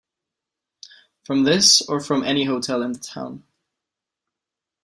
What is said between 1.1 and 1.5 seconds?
From